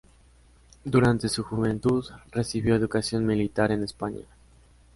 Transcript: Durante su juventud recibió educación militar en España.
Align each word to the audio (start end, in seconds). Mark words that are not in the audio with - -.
Durante 0.83 1.29
su 1.29 1.43
juventud 1.43 2.03
recibió 2.31 2.73
educación 2.73 3.23
militar 3.23 3.71
en 3.71 3.83
España. 3.83 4.25